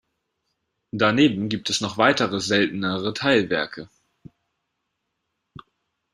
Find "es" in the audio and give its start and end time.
1.69-1.79